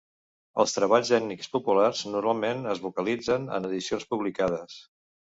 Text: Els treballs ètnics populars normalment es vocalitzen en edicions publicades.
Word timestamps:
Els 0.61 0.71
treballs 0.77 1.11
ètnics 1.17 1.51
populars 1.55 2.01
normalment 2.13 2.63
es 2.71 2.81
vocalitzen 2.87 3.47
en 3.59 3.69
edicions 3.71 4.09
publicades. 4.15 4.81